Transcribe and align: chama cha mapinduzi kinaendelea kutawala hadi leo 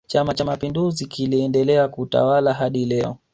chama 0.07 0.33
cha 0.33 0.45
mapinduzi 0.45 1.05
kinaendelea 1.05 1.87
kutawala 1.87 2.53
hadi 2.53 2.85
leo 2.85 3.17